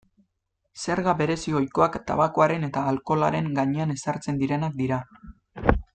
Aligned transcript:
Zerga 0.85 1.13
berezi 1.19 1.53
ohikoak 1.59 1.99
tabakoaren 2.07 2.67
eta 2.69 2.85
alkoholaren 2.93 3.53
gainean 3.61 3.95
ezartzen 3.97 4.41
direnak 4.45 4.79
dira. 4.85 5.03